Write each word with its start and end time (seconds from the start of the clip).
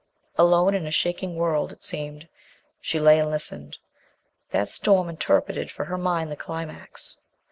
Alone 0.35 0.73
in 0.73 0.87
a 0.87 0.91
shaking 0.91 1.35
world, 1.35 1.71
it 1.71 1.83
seemed, 1.83 2.27
she 2.79 2.99
lay 2.99 3.19
and 3.19 3.29
listened. 3.29 3.77
That 4.49 4.67
storm 4.67 5.07
interpreted 5.09 5.69
for 5.69 5.85
her 5.85 5.97
mind 5.99 6.31
the 6.31 6.35
climax. 6.35 7.17